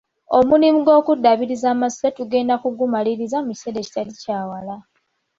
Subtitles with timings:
[0.37, 4.75] Omulimu gw'okuddaabiriza amasiro tugenda kugumaliriza mu kiseera ekitali kya wala.